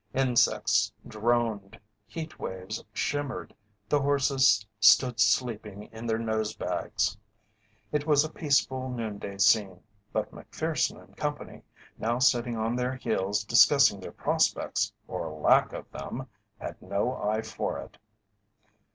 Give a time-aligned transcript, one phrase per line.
[0.15, 3.53] Insects droned, heat waves shimmered,
[3.87, 7.15] the horses stood sleeping in their nose bags.
[7.91, 9.79] It was a peaceful noon day scene,
[10.11, 11.61] but Macpherson and Company,
[11.99, 16.27] now sitting on their heels discussing their prospects, or lack of them,
[16.57, 17.99] had no eye for it.